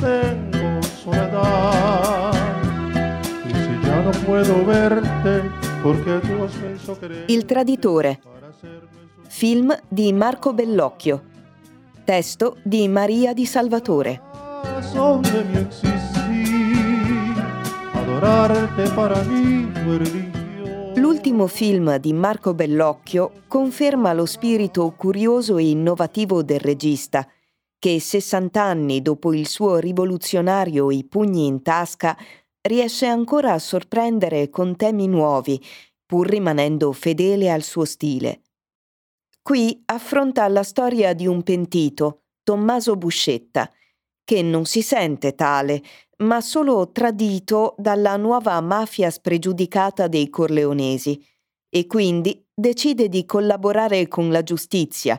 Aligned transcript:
tengo 0.00 0.82
soledad. 0.82 2.32
Y 3.46 3.50
si 3.50 3.86
ya 3.86 4.02
no 4.02 4.10
puedo 4.26 4.64
verte, 4.64 5.42
porque 5.82 6.20
tú 6.20 6.44
has 6.44 6.52
penso 6.52 6.98
querer. 6.98 7.24
Il 7.28 7.44
traditore. 7.44 8.20
Film 9.28 9.76
di 9.88 10.12
Marco 10.12 10.52
Bellocchio. 10.52 11.22
Testo 12.04 12.56
di 12.64 12.88
Maria 12.88 13.34
di 13.34 13.44
Salvatore. 13.44 14.22
de 15.22 15.44
mi 15.44 15.58
existir, 15.58 17.34
adorarte 17.92 18.88
para 18.94 19.22
mí 19.24 19.68
fue 19.84 19.98
religión. 19.98 20.38
L'ultimo 20.96 21.46
film 21.46 21.96
di 21.98 22.12
Marco 22.12 22.54
Bellocchio 22.54 23.32
conferma 23.46 24.12
lo 24.12 24.26
spirito 24.26 24.90
curioso 24.96 25.58
e 25.58 25.68
innovativo 25.68 26.42
del 26.42 26.60
regista, 26.60 27.28
che 27.78 28.00
60 28.00 28.62
anni 28.62 29.02
dopo 29.02 29.32
il 29.32 29.46
suo 29.46 29.78
rivoluzionario 29.78 30.90
I 30.90 31.04
pugni 31.04 31.46
in 31.46 31.62
tasca 31.62 32.16
riesce 32.62 33.06
ancora 33.06 33.52
a 33.52 33.58
sorprendere 33.58 34.50
con 34.50 34.76
temi 34.76 35.06
nuovi, 35.06 35.62
pur 36.04 36.28
rimanendo 36.28 36.92
fedele 36.92 37.50
al 37.50 37.62
suo 37.62 37.84
stile. 37.84 38.42
Qui 39.42 39.82
affronta 39.86 40.46
la 40.48 40.62
storia 40.62 41.14
di 41.14 41.26
un 41.26 41.42
pentito, 41.42 42.24
Tommaso 42.42 42.96
Buscetta, 42.96 43.70
che 44.24 44.42
non 44.42 44.66
si 44.66 44.82
sente 44.82 45.34
tale, 45.34 45.82
ma 46.18 46.40
solo 46.40 46.90
tradito 46.90 47.74
dalla 47.78 48.16
nuova 48.16 48.60
mafia 48.60 49.08
spregiudicata 49.08 50.08
dei 50.08 50.28
Corleonesi 50.28 51.24
e 51.70 51.86
quindi 51.86 52.44
decide 52.52 53.08
di 53.08 53.24
collaborare 53.24 54.08
con 54.08 54.30
la 54.30 54.42
giustizia, 54.42 55.18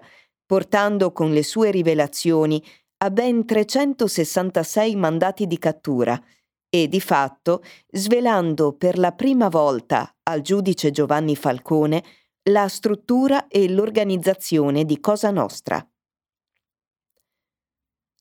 portando 0.49 1.11
con 1.11 1.31
le 1.31 1.43
sue 1.43 1.69
rivelazioni 1.69 2.59
a 3.03 3.11
ben 3.11 3.45
366 3.45 4.95
mandati 4.95 5.45
di 5.45 5.59
cattura 5.59 6.19
e 6.67 6.87
di 6.87 6.99
fatto 6.99 7.61
svelando 7.91 8.73
per 8.73 8.97
la 8.97 9.11
prima 9.11 9.47
volta 9.47 10.11
al 10.23 10.41
giudice 10.41 10.89
Giovanni 10.89 11.35
Falcone 11.35 12.03
la 12.49 12.67
struttura 12.67 13.47
e 13.47 13.69
l'organizzazione 13.69 14.85
di 14.85 14.99
Cosa 14.99 15.29
Nostra. 15.29 15.87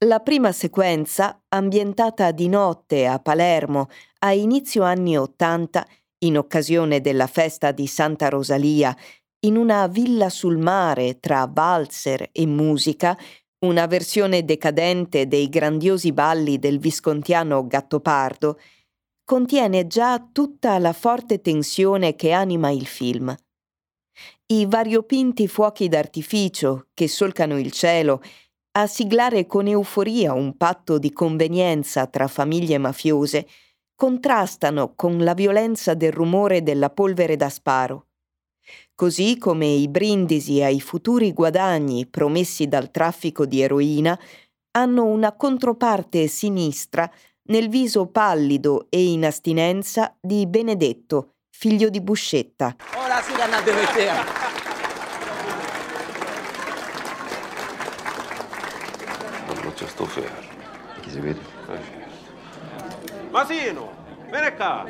La 0.04 0.20
prima 0.20 0.52
sequenza, 0.52 1.42
ambientata 1.48 2.30
di 2.32 2.48
notte 2.48 3.06
a 3.06 3.18
Palermo 3.20 3.88
a 4.18 4.34
inizio 4.34 4.82
anni 4.82 5.16
Ottanta, 5.16 5.86
in 6.24 6.36
occasione 6.36 7.00
della 7.00 7.26
festa 7.26 7.72
di 7.72 7.86
Santa 7.86 8.28
Rosalia, 8.28 8.94
in 9.40 9.56
una 9.56 9.86
villa 9.86 10.30
sul 10.30 10.58
mare 10.58 11.20
tra 11.20 11.48
valzer 11.50 12.28
e 12.32 12.46
musica, 12.46 13.16
una 13.64 13.86
versione 13.86 14.44
decadente 14.44 15.28
dei 15.28 15.48
grandiosi 15.48 16.12
balli 16.12 16.58
del 16.58 16.78
viscontiano 16.78 17.66
Gattopardo, 17.66 18.58
contiene 19.24 19.86
già 19.86 20.26
tutta 20.32 20.78
la 20.78 20.92
forte 20.92 21.40
tensione 21.40 22.16
che 22.16 22.32
anima 22.32 22.70
il 22.70 22.86
film. 22.86 23.34
I 24.46 24.66
variopinti 24.66 25.46
fuochi 25.46 25.88
d'artificio 25.88 26.88
che 26.94 27.06
solcano 27.06 27.58
il 27.58 27.70
cielo 27.70 28.22
a 28.72 28.86
siglare 28.86 29.46
con 29.46 29.66
euforia 29.66 30.32
un 30.32 30.56
patto 30.56 30.98
di 30.98 31.12
convenienza 31.12 32.06
tra 32.06 32.26
famiglie 32.26 32.78
mafiose, 32.78 33.46
contrastano 33.94 34.94
con 34.94 35.18
la 35.18 35.34
violenza 35.34 35.94
del 35.94 36.12
rumore 36.12 36.62
della 36.62 36.90
polvere 36.90 37.36
da 37.36 37.48
sparo. 37.48 38.07
Così 38.98 39.38
come 39.38 39.66
i 39.66 39.86
brindisi 39.86 40.60
ai 40.60 40.80
futuri 40.80 41.32
guadagni 41.32 42.04
promessi 42.08 42.66
dal 42.66 42.90
traffico 42.90 43.46
di 43.46 43.62
eroina 43.62 44.18
hanno 44.72 45.04
una 45.04 45.36
controparte 45.36 46.26
sinistra 46.26 47.08
nel 47.42 47.68
viso 47.68 48.06
pallido 48.06 48.86
e 48.88 49.04
in 49.04 49.24
astinenza 49.24 50.16
di 50.20 50.48
Benedetto, 50.48 51.34
figlio 51.48 51.90
di 51.90 52.00
Buscetta. 52.00 52.74
Ora 52.96 53.22
si 53.22 53.40
andate 53.40 53.70
c'è 59.74 59.86
sto 59.86 60.06
ferro. 60.06 60.42
Chi 61.02 61.10
si 61.10 61.20
vede? 61.20 61.40
Masino, 63.30 63.92
vieni 64.28 64.56
qua. 64.56 64.86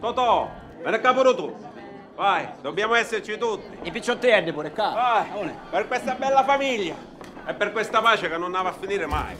Totò, 0.00 0.50
vieni 0.82 1.00
qua 1.00 1.14
pure 1.14 1.34
tu. 1.34 1.70
Vai, 2.14 2.46
dobbiamo 2.60 2.94
esserci 2.94 3.38
tutti. 3.38 3.88
I 3.88 3.90
picciottelli 3.90 4.52
pure 4.52 4.70
qua. 4.70 4.90
Vai, 4.90 5.50
per 5.70 5.88
questa 5.88 6.14
bella 6.14 6.44
famiglia 6.44 6.94
e 7.46 7.54
per 7.54 7.72
questa 7.72 8.00
pace 8.00 8.28
che 8.28 8.36
non 8.36 8.44
andava 8.44 8.68
a 8.68 8.72
finire 8.72 9.06
mai. 9.06 9.34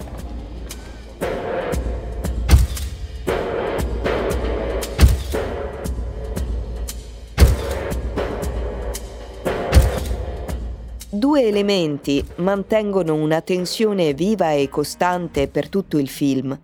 Due 11.14 11.42
elementi 11.42 12.26
mantengono 12.36 13.14
una 13.14 13.42
tensione 13.42 14.14
viva 14.14 14.52
e 14.52 14.68
costante 14.70 15.46
per 15.46 15.68
tutto 15.68 15.98
il 15.98 16.08
film. 16.08 16.58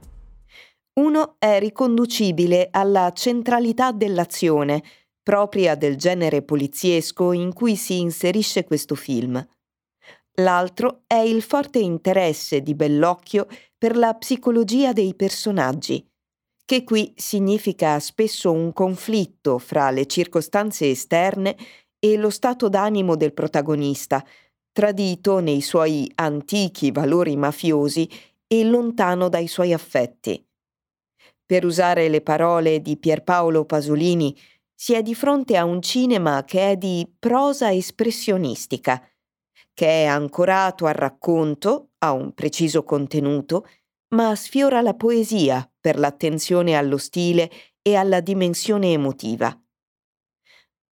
Uno 0.95 1.37
è 1.39 1.61
riconducibile 1.61 2.69
alla 2.73 3.13
centralità 3.13 3.93
dell'azione, 3.93 4.83
propria 5.29 5.75
del 5.75 5.97
genere 5.97 6.41
poliziesco 6.41 7.33
in 7.33 7.53
cui 7.53 7.77
si 7.77 8.01
inserisce 8.01 8.65
questo 8.65 8.95
film. 8.95 9.47
L'altro 10.37 11.03
è 11.07 11.19
il 11.19 11.43
forte 11.43 11.81
interesse 11.81 12.63
di 12.63 12.75
Bellocchio 12.75 13.47
per 13.77 13.99
la 13.99 14.15
psicologia 14.15 14.95
dei 14.95 15.15
personaggi, 15.15 16.03
che 16.65 16.83
qui 16.83 17.13
significa 17.15 18.01
spesso 18.01 18.51
un 18.51 18.73
conflitto 18.73 19.59
fra 19.59 19.91
le 19.91 20.07
circostanze 20.07 20.89
esterne 20.89 21.55
e 21.99 22.17
lo 22.17 22.31
stato 22.31 22.71
d'animo 22.71 23.15
del 23.15 23.35
protagonista, 23.35 24.25
tradito 24.73 25.41
nei 25.41 25.61
suoi 25.61 26.11
antichi 26.15 26.91
valori 26.91 27.37
mafiosi 27.37 28.09
e 28.47 28.65
lontano 28.65 29.29
dai 29.29 29.47
suoi 29.47 29.75
affetti. 29.75 30.43
Per 31.45 31.67
usare 31.67 32.09
le 32.09 32.23
parole 32.23 32.81
di 32.81 32.97
Pierpaolo 32.97 33.67
Pasolini, 33.67 34.35
si 34.81 34.95
è 34.95 35.03
di 35.03 35.17
fronte 35.17 35.57
a 35.57 35.65
un 35.65 35.83
cinema 35.83 36.45
che 36.45 36.71
è 36.71 36.77
di 36.77 37.13
prosa 37.19 37.73
espressionistica, 37.73 39.05
che 39.75 40.05
è 40.05 40.05
ancorato 40.05 40.87
al 40.87 40.95
racconto, 40.95 41.91
a 41.99 42.13
un 42.13 42.33
preciso 42.33 42.85
contenuto, 42.85 43.67
ma 44.15 44.37
sfiora 44.37 44.81
la 44.81 44.95
poesia 44.95 45.69
per 45.81 45.99
l'attenzione 45.99 46.77
allo 46.77 46.97
stile 46.97 47.51
e 47.83 47.97
alla 47.97 48.21
dimensione 48.21 48.93
emotiva. 48.93 49.53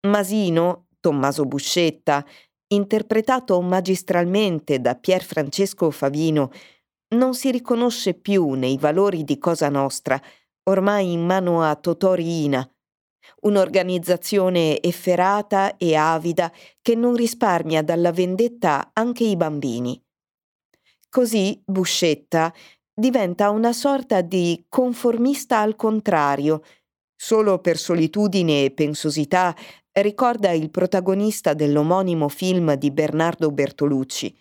Masino, 0.06 0.86
Tommaso 0.98 1.44
Buscetta, 1.44 2.24
interpretato 2.68 3.60
magistralmente 3.60 4.80
da 4.80 4.94
Pier 4.94 5.22
Francesco 5.22 5.90
Favino, 5.90 6.50
non 7.16 7.34
si 7.34 7.50
riconosce 7.50 8.14
più 8.14 8.52
nei 8.52 8.78
valori 8.78 9.24
di 9.24 9.36
Cosa 9.36 9.68
Nostra, 9.68 10.18
ormai 10.70 11.12
in 11.12 11.24
mano 11.24 11.62
a 11.62 11.76
Totò 11.76 12.14
Riina, 12.14 12.66
un'organizzazione 13.42 14.80
efferata 14.80 15.76
e 15.76 15.94
avida 15.94 16.52
che 16.80 16.94
non 16.94 17.14
risparmia 17.14 17.82
dalla 17.82 18.12
vendetta 18.12 18.90
anche 18.92 19.24
i 19.24 19.36
bambini. 19.36 20.00
Così 21.08 21.62
Buscetta 21.64 22.52
diventa 22.92 23.50
una 23.50 23.72
sorta 23.72 24.20
di 24.20 24.64
conformista 24.68 25.60
al 25.60 25.76
contrario, 25.76 26.62
solo 27.14 27.58
per 27.60 27.78
solitudine 27.78 28.64
e 28.64 28.70
pensosità 28.72 29.54
ricorda 29.92 30.50
il 30.50 30.70
protagonista 30.70 31.54
dell'omonimo 31.54 32.28
film 32.28 32.74
di 32.74 32.90
Bernardo 32.90 33.50
Bertolucci, 33.50 34.36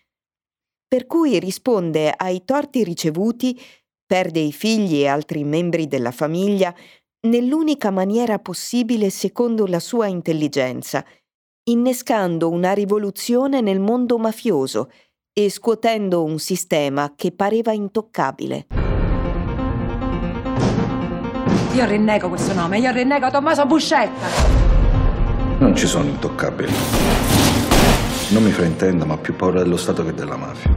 per 0.88 1.08
cui 1.08 1.40
risponde 1.40 2.14
ai 2.16 2.44
torti 2.46 2.84
ricevuti, 2.84 3.60
perde 4.06 4.40
i 4.40 4.52
figli 4.52 5.02
e 5.02 5.08
altri 5.08 5.44
membri 5.44 5.88
della 5.88 6.12
famiglia 6.12 6.76
nell'unica 7.26 7.90
maniera 7.90 8.38
possibile 8.40 9.10
secondo 9.10 9.66
la 9.66 9.80
sua 9.80 10.08
intelligenza, 10.08 11.06
innescando 11.70 12.50
una 12.50 12.74
rivoluzione 12.74 13.62
nel 13.62 13.80
mondo 13.80 14.18
mafioso 14.18 14.90
e 15.32 15.50
scuotendo 15.50 16.24
un 16.24 16.38
sistema 16.38 17.14
che 17.16 17.32
pareva 17.32 17.72
intoccabile. 17.72 18.68
Io 21.74 21.86
rinnego 21.86 22.30
questo 22.30 22.54
nome, 22.54 22.80
io 22.80 22.92
rinnego 22.92 23.32
Tommaso 23.32 23.66
Buscetta. 23.66 24.28
Non 25.60 25.76
ci 25.76 25.88
sono 25.88 26.06
intoccabili. 26.06 26.74
Non 28.30 28.44
mi 28.44 28.52
fraintenda, 28.52 29.06
ma 29.06 29.14
ho 29.14 29.18
più 29.18 29.36
paura 29.36 29.64
dello 29.64 29.78
Stato 29.78 30.04
che 30.04 30.14
della 30.14 30.36
mafia. 30.36 30.72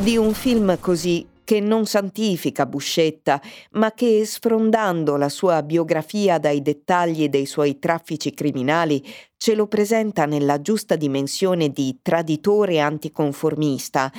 Di 0.00 0.16
un 0.16 0.32
film 0.32 0.78
così 0.80 1.29
che 1.50 1.58
non 1.58 1.84
santifica 1.84 2.64
Buscetta, 2.64 3.42
ma 3.72 3.90
che, 3.90 4.24
sfrondando 4.24 5.16
la 5.16 5.28
sua 5.28 5.64
biografia 5.64 6.38
dai 6.38 6.62
dettagli 6.62 7.28
dei 7.28 7.44
suoi 7.44 7.80
traffici 7.80 8.32
criminali, 8.32 9.04
ce 9.36 9.56
lo 9.56 9.66
presenta 9.66 10.26
nella 10.26 10.60
giusta 10.60 10.94
dimensione 10.94 11.70
di 11.70 11.98
traditore 12.02 12.78
anticonformista, 12.78 14.12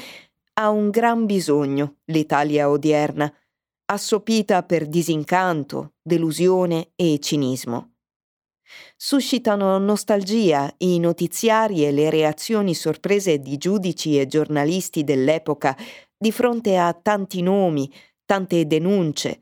ha 0.55 0.69
un 0.71 0.89
gran 0.89 1.25
bisogno 1.25 1.99
l'Italia 2.07 2.69
odierna, 2.69 3.33
assopita 3.85 4.63
per 4.63 4.87
disincanto, 4.87 5.93
delusione 6.01 6.91
e 6.97 7.17
cinismo. 7.21 7.93
Suscitano 8.97 9.77
nostalgia 9.77 10.69
i 10.79 10.99
notiziari 10.99 11.85
e 11.85 11.91
le 11.93 12.09
reazioni 12.09 12.75
sorprese 12.75 13.39
di 13.39 13.57
giudici 13.57 14.19
e 14.19 14.27
giornalisti 14.27 15.05
dell'epoca 15.05 15.77
di 16.21 16.31
fronte 16.31 16.77
a 16.77 16.93
tanti 16.93 17.41
nomi, 17.41 17.91
tante 18.25 18.67
denunce, 18.67 19.39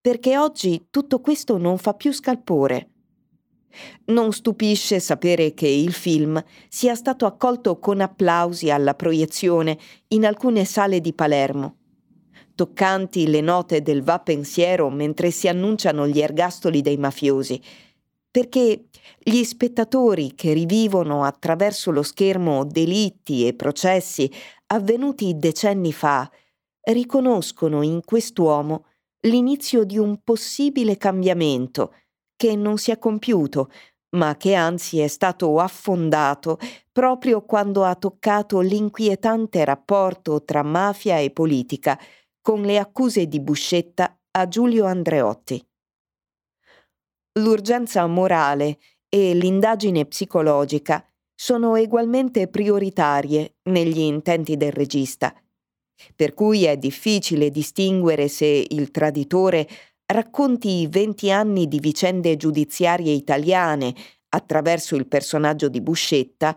perché 0.00 0.36
oggi 0.36 0.88
tutto 0.90 1.20
questo 1.20 1.56
non 1.56 1.78
fa 1.78 1.94
più 1.94 2.12
scalpore. 2.12 2.90
Non 4.06 4.32
stupisce 4.32 4.98
sapere 4.98 5.54
che 5.54 5.68
il 5.68 5.92
film 5.92 6.42
sia 6.68 6.96
stato 6.96 7.26
accolto 7.26 7.78
con 7.78 8.00
applausi 8.00 8.70
alla 8.70 8.94
proiezione 8.94 9.78
in 10.08 10.26
alcune 10.26 10.64
sale 10.64 11.00
di 11.00 11.12
Palermo. 11.12 11.76
Toccanti 12.56 13.28
le 13.28 13.40
note 13.40 13.80
del 13.82 14.02
va 14.02 14.18
pensiero 14.18 14.90
mentre 14.90 15.30
si 15.30 15.46
annunciano 15.46 16.08
gli 16.08 16.18
ergastoli 16.18 16.80
dei 16.82 16.96
mafiosi, 16.96 17.60
perché 18.28 18.86
gli 19.18 19.44
spettatori 19.44 20.34
che 20.34 20.52
rivivono 20.52 21.22
attraverso 21.22 21.90
lo 21.90 22.02
schermo 22.02 22.64
delitti 22.64 23.46
e 23.46 23.54
processi 23.54 24.30
avvenuti 24.68 25.36
decenni 25.36 25.92
fa 25.92 26.30
riconoscono 26.80 27.82
in 27.82 28.04
quest'uomo 28.04 28.86
l'inizio 29.26 29.84
di 29.84 29.98
un 29.98 30.22
possibile 30.22 30.96
cambiamento 30.96 31.94
che 32.36 32.54
non 32.54 32.78
si 32.78 32.90
è 32.90 32.98
compiuto, 32.98 33.70
ma 34.16 34.36
che 34.36 34.54
anzi 34.54 35.00
è 35.00 35.08
stato 35.08 35.58
affondato 35.58 36.58
proprio 36.92 37.44
quando 37.44 37.84
ha 37.84 37.94
toccato 37.94 38.60
l'inquietante 38.60 39.64
rapporto 39.64 40.44
tra 40.44 40.62
mafia 40.62 41.18
e 41.18 41.30
politica, 41.30 41.98
con 42.40 42.62
le 42.62 42.78
accuse 42.78 43.26
di 43.26 43.40
Buscetta 43.40 44.16
a 44.30 44.46
Giulio 44.46 44.84
Andreotti. 44.84 45.64
L'urgenza 47.38 48.06
morale 48.06 48.78
e 49.08 49.34
l'indagine 49.34 50.06
psicologica 50.06 51.04
sono 51.36 51.76
egualmente 51.76 52.48
prioritarie 52.48 53.56
negli 53.64 53.98
intenti 53.98 54.56
del 54.56 54.72
regista, 54.72 55.34
per 56.14 56.34
cui 56.34 56.64
è 56.64 56.76
difficile 56.76 57.50
distinguere 57.50 58.28
se 58.28 58.66
il 58.68 58.90
traditore 58.90 59.68
racconti 60.06 60.80
i 60.80 60.86
20 60.88 61.30
anni 61.30 61.68
di 61.68 61.78
vicende 61.78 62.36
giudiziarie 62.36 63.12
italiane 63.12 63.94
attraverso 64.30 64.96
il 64.96 65.06
personaggio 65.06 65.68
di 65.68 65.80
Buscetta 65.80 66.56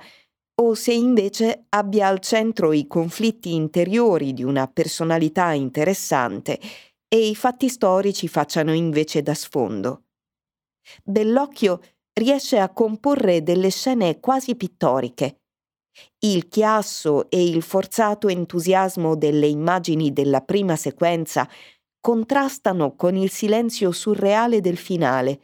o 0.62 0.74
se 0.74 0.94
invece 0.94 1.66
abbia 1.70 2.08
al 2.08 2.20
centro 2.20 2.74
i 2.74 2.88
conflitti 2.88 3.54
interiori 3.54 4.34
di 4.34 4.44
una 4.44 4.68
personalità 4.68 5.52
interessante 5.54 6.60
e 7.08 7.28
i 7.28 7.36
fatti 7.36 7.70
storici 7.70 8.28
facciano 8.28 8.74
invece 8.74 9.22
da 9.22 9.34
sfondo. 9.34 10.04
Bellocchio 11.04 11.80
riesce 12.20 12.60
a 12.60 12.70
comporre 12.70 13.42
delle 13.42 13.70
scene 13.70 14.20
quasi 14.20 14.56
pittoriche. 14.56 15.40
Il 16.20 16.50
chiasso 16.50 17.30
e 17.30 17.44
il 17.44 17.62
forzato 17.62 18.28
entusiasmo 18.28 19.16
delle 19.16 19.48
immagini 19.48 20.12
della 20.12 20.42
prima 20.42 20.76
sequenza 20.76 21.50
contrastano 22.00 22.96
con 22.96 23.16
il 23.16 23.30
silenzio 23.30 23.92
surreale 23.92 24.62
del 24.62 24.78
finale, 24.78 25.40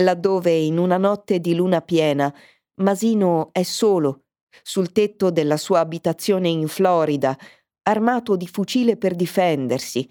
laddove 0.00 0.52
in 0.52 0.78
una 0.78 0.96
notte 0.96 1.40
di 1.40 1.54
luna 1.54 1.80
piena 1.80 2.34
Masino 2.80 3.50
è 3.52 3.62
solo, 3.62 4.24
sul 4.62 4.92
tetto 4.92 5.30
della 5.30 5.56
sua 5.56 5.80
abitazione 5.80 6.48
in 6.48 6.68
Florida, 6.68 7.36
armato 7.82 8.36
di 8.36 8.46
fucile 8.46 8.96
per 8.96 9.14
difendersi, 9.14 10.08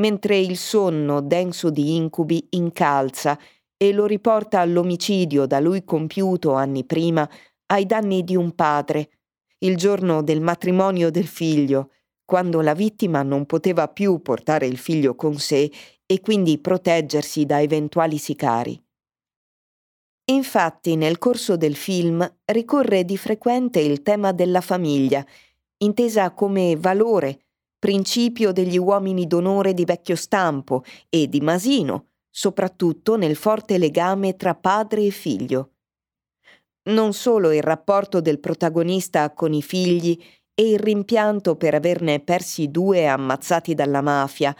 mentre 0.00 0.38
il 0.38 0.56
sonno 0.56 1.20
denso 1.20 1.70
di 1.70 1.96
incubi 1.96 2.46
incalza 2.50 3.38
e 3.78 3.92
lo 3.92 4.04
riporta 4.04 4.60
all'omicidio 4.60 5.46
da 5.46 5.60
lui 5.60 5.84
compiuto 5.84 6.52
anni 6.52 6.84
prima 6.84 7.28
ai 7.66 7.86
danni 7.86 8.24
di 8.24 8.34
un 8.34 8.54
padre, 8.54 9.10
il 9.58 9.76
giorno 9.76 10.22
del 10.22 10.40
matrimonio 10.40 11.10
del 11.10 11.26
figlio, 11.26 11.92
quando 12.24 12.60
la 12.60 12.74
vittima 12.74 13.22
non 13.22 13.46
poteva 13.46 13.88
più 13.88 14.20
portare 14.20 14.66
il 14.66 14.76
figlio 14.76 15.14
con 15.14 15.38
sé 15.38 15.70
e 16.04 16.20
quindi 16.20 16.58
proteggersi 16.58 17.46
da 17.46 17.62
eventuali 17.62 18.18
sicari. 18.18 18.82
Infatti 20.30 20.96
nel 20.96 21.16
corso 21.16 21.56
del 21.56 21.74
film 21.74 22.26
ricorre 22.44 23.04
di 23.04 23.16
frequente 23.16 23.80
il 23.80 24.02
tema 24.02 24.32
della 24.32 24.60
famiglia, 24.60 25.24
intesa 25.78 26.32
come 26.32 26.76
valore, 26.76 27.46
principio 27.78 28.52
degli 28.52 28.76
uomini 28.76 29.26
d'onore 29.26 29.72
di 29.72 29.84
vecchio 29.84 30.16
stampo 30.16 30.82
e 31.08 31.28
di 31.28 31.40
Masino, 31.40 32.07
soprattutto 32.30 33.16
nel 33.16 33.36
forte 33.36 33.78
legame 33.78 34.36
tra 34.36 34.54
padre 34.54 35.04
e 35.04 35.10
figlio. 35.10 35.72
Non 36.88 37.12
solo 37.12 37.52
il 37.52 37.62
rapporto 37.62 38.20
del 38.20 38.40
protagonista 38.40 39.32
con 39.34 39.52
i 39.52 39.62
figli 39.62 40.18
e 40.54 40.70
il 40.70 40.78
rimpianto 40.78 41.56
per 41.56 41.74
averne 41.74 42.20
persi 42.20 42.70
due 42.70 43.06
ammazzati 43.06 43.74
dalla 43.74 44.00
mafia, 44.00 44.56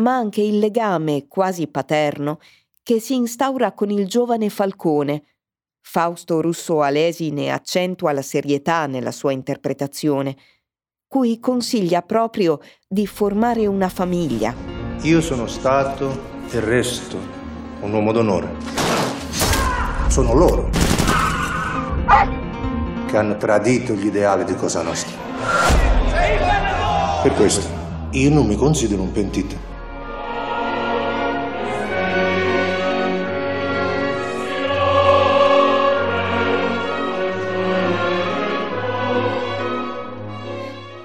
ma 0.00 0.14
anche 0.14 0.42
il 0.42 0.58
legame 0.58 1.26
quasi 1.28 1.68
paterno 1.68 2.38
che 2.82 2.98
si 3.00 3.14
instaura 3.14 3.72
con 3.72 3.90
il 3.90 4.06
giovane 4.08 4.48
Falcone. 4.48 5.24
Fausto 5.80 6.40
Russo 6.40 6.80
Alesi 6.82 7.30
ne 7.30 7.50
accentua 7.50 8.12
la 8.12 8.22
serietà 8.22 8.86
nella 8.86 9.12
sua 9.12 9.32
interpretazione, 9.32 10.36
cui 11.06 11.38
consiglia 11.38 12.02
proprio 12.02 12.60
di 12.88 13.06
formare 13.06 13.66
una 13.66 13.88
famiglia. 13.88 14.54
Io 15.02 15.20
sono 15.20 15.46
stato 15.46 16.31
e 16.54 16.60
resto 16.60 17.16
un 17.80 17.94
uomo 17.94 18.12
d'onore. 18.12 18.54
Sono 20.08 20.34
loro 20.34 20.68
che 23.06 23.16
hanno 23.16 23.38
tradito 23.38 23.94
gli 23.94 24.04
ideali 24.04 24.44
di 24.44 24.54
Cosa 24.54 24.82
Nostra. 24.82 25.16
Per 27.22 27.32
questo 27.34 27.66
io 28.10 28.28
non 28.28 28.46
mi 28.46 28.56
considero 28.56 29.00
un 29.00 29.12
pentito. 29.12 29.70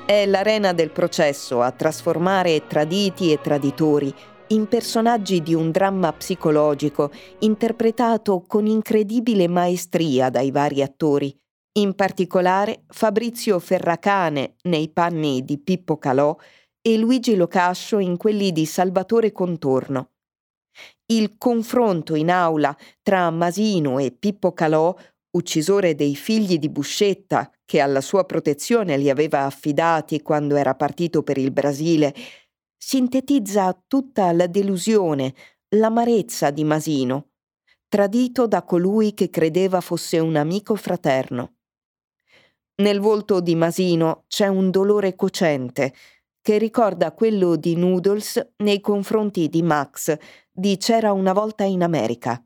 È 0.05 0.25
l'arena 0.25 0.73
del 0.73 0.89
processo 0.89 1.61
a 1.61 1.71
trasformare 1.71 2.67
traditi 2.67 3.31
e 3.31 3.39
traditori 3.39 4.13
in 4.49 4.67
personaggi 4.67 5.41
di 5.41 5.53
un 5.53 5.71
dramma 5.71 6.13
psicologico 6.13 7.11
interpretato 7.39 8.43
con 8.47 8.65
incredibile 8.65 9.47
maestria 9.47 10.29
dai 10.29 10.51
vari 10.51 10.81
attori, 10.81 11.35
in 11.79 11.93
particolare 11.95 12.83
Fabrizio 12.87 13.59
Ferracane 13.59 14.55
nei 14.63 14.89
panni 14.89 15.43
di 15.43 15.59
Pippo 15.59 15.97
Calò 15.97 16.35
e 16.81 16.97
Luigi 16.97 17.35
Locascio 17.35 17.99
in 17.99 18.15
quelli 18.15 18.51
di 18.53 18.65
Salvatore 18.65 19.31
Contorno. 19.33 20.11
Il 21.07 21.37
confronto 21.37 22.15
in 22.15 22.29
aula 22.29 22.75
tra 23.01 23.29
Masino 23.29 23.99
e 23.99 24.11
Pippo 24.11 24.53
Calò, 24.53 24.95
uccisore 25.31 25.93
dei 25.93 26.15
figli 26.15 26.57
di 26.57 26.69
Buscetta, 26.69 27.51
che 27.65 27.81
alla 27.81 28.01
sua 28.01 28.23
protezione 28.23 28.97
li 28.97 29.09
aveva 29.09 29.41
affidati 29.41 30.21
quando 30.21 30.55
era 30.55 30.73
partito 30.75 31.21
per 31.21 31.37
il 31.37 31.51
Brasile, 31.51 32.13
sintetizza 32.77 33.77
tutta 33.87 34.31
la 34.31 34.47
delusione, 34.47 35.33
l'amarezza 35.75 36.51
di 36.51 36.63
Masino, 36.63 37.31
tradito 37.87 38.47
da 38.47 38.63
colui 38.63 39.13
che 39.13 39.29
credeva 39.29 39.81
fosse 39.81 40.19
un 40.19 40.35
amico 40.35 40.75
fraterno. 40.75 41.55
Nel 42.81 42.99
volto 42.99 43.41
di 43.41 43.55
Masino 43.55 44.25
c'è 44.27 44.47
un 44.47 44.69
dolore 44.69 45.15
cocente 45.15 45.93
che 46.41 46.57
ricorda 46.57 47.11
quello 47.11 47.55
di 47.55 47.75
Noodles 47.75 48.53
nei 48.57 48.79
confronti 48.79 49.49
di 49.49 49.63
Max 49.63 50.15
di 50.51 50.77
C'era 50.77 51.11
una 51.11 51.33
volta 51.33 51.63
in 51.63 51.83
America. 51.83 52.41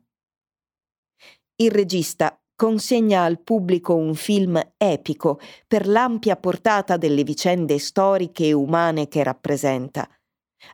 Il 1.56 1.70
regista 1.70 2.36
consegna 2.56 3.22
al 3.22 3.40
pubblico 3.40 3.94
un 3.94 4.14
film 4.14 4.60
epico 4.76 5.38
per 5.66 5.86
l'ampia 5.86 6.36
portata 6.36 6.96
delle 6.96 7.24
vicende 7.24 7.78
storiche 7.78 8.46
e 8.46 8.52
umane 8.52 9.08
che 9.08 9.22
rappresenta, 9.22 10.08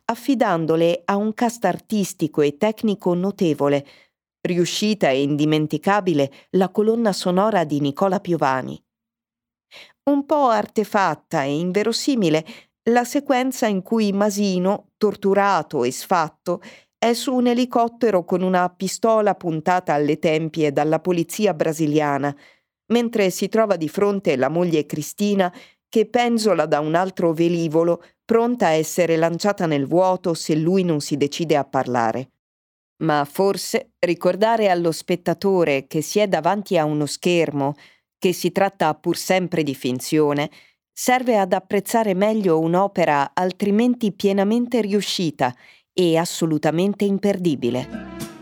affidandole 0.07 1.03
a 1.05 1.17
un 1.17 1.35
cast 1.35 1.65
artistico 1.65 2.41
e 2.41 2.57
tecnico 2.57 3.15
notevole, 3.15 3.87
riuscita 4.41 5.11
e 5.11 5.23
indimenticabile 5.23 6.33
la 6.51 6.71
colonna 6.71 7.13
sonora 7.13 7.65
di 7.65 7.81
Nicola 7.81 8.21
Piovani. 8.21 8.83
Un 10.11 10.25
po' 10.25 10.49
artefatta 10.49 11.43
e 11.43 11.59
inverosimile 11.59 12.45
la 12.91 13.05
sequenza 13.05 13.67
in 13.67 13.83
cui 13.83 14.13
Masino, 14.13 14.93
torturato 14.97 15.85
e 15.85 15.93
sfatto, 15.93 16.63
è 16.97 17.13
su 17.13 17.35
un 17.35 17.47
elicottero 17.47 18.25
con 18.25 18.43
una 18.43 18.69
pistola 18.71 19.35
puntata 19.35 19.93
alle 19.93 20.19
tempie 20.19 20.73
dalla 20.73 20.99
polizia 20.99 21.55
brasiliana, 21.55 22.35
mentre 22.93 23.31
si 23.31 23.49
trova 23.49 23.77
di 23.77 23.89
fronte 23.89 24.37
la 24.37 24.49
moglie 24.49 24.87
Cristina 24.87 25.53
che 25.89 26.09
penzola 26.09 26.67
da 26.67 26.81
un 26.81 26.95
altro 26.95 27.33
velivolo, 27.33 28.03
pronta 28.29 28.67
a 28.67 28.73
essere 28.73 29.17
lanciata 29.17 29.65
nel 29.65 29.87
vuoto 29.87 30.35
se 30.35 30.55
lui 30.55 30.85
non 30.85 31.01
si 31.01 31.17
decide 31.17 31.57
a 31.57 31.65
parlare. 31.65 32.33
Ma 33.03 33.25
forse 33.25 33.93
ricordare 34.01 34.69
allo 34.69 34.93
spettatore 34.93 35.87
che 35.87 36.03
si 36.03 36.19
è 36.19 36.29
davanti 36.29 36.77
a 36.77 36.85
uno 36.85 37.07
schermo, 37.07 37.75
che 38.19 38.35
si 38.35 38.53
tratta 38.53 38.93
pur 38.93 39.17
sempre 39.17 39.63
di 39.63 39.75
finzione, 39.75 40.51
serve 40.93 41.39
ad 41.39 41.55
apprezzare 41.55 42.13
meglio 42.13 42.59
un'opera 42.59 43.31
altrimenti 43.33 44.13
pienamente 44.13 44.83
riuscita 44.83 45.55
e 45.91 46.19
assolutamente 46.19 47.07
imperdibile. 47.07 47.89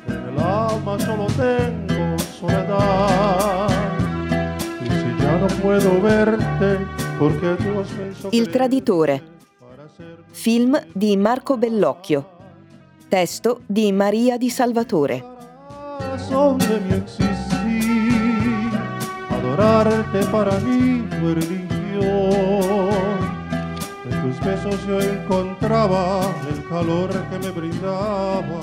Nell'alma 0.06 0.98
solo 0.98 1.26
tengo 1.36 2.18
soledad. 2.18 3.70
Y 4.82 4.88
si 4.88 5.22
ya 5.22 5.38
no 5.38 5.46
puedo 5.62 6.00
verte, 6.00 6.78
porque 7.20 7.54
tú 7.62 7.78
has 7.78 8.32
Il 8.32 8.48
traditore, 8.48 9.35
film 10.30 10.80
di 10.92 11.16
Marco 11.16 11.56
Bellocchio, 11.56 12.30
testo 13.08 13.60
di 13.66 13.92
Maria 13.92 14.36
di 14.36 14.50
Salvatore. 14.50 15.24
Adorarte 19.28 20.24
para 20.30 20.58
mí 20.60 21.06
fue 21.20 21.34
religión. 21.34 21.66
En 24.10 24.22
tus 24.22 24.40
besos 24.40 24.86
yo 24.86 25.00
encontraba 25.00 26.20
el 26.50 26.68
calor 26.68 27.10
que 27.30 27.38
me 27.38 27.50
brindaba 27.50 28.60